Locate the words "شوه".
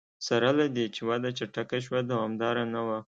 1.85-1.99